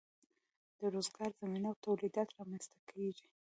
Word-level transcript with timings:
د 0.79 0.81
روزګار 0.95 1.31
زمینه 1.41 1.67
او 1.69 1.75
تولیدات 1.85 2.29
رامینځ 2.37 2.63
ته 2.71 2.79
کیږي. 2.89 3.27